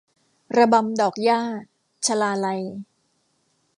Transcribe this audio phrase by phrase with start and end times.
[0.57, 1.41] ระบำดอกหญ้า-
[2.05, 2.61] ชลาลัย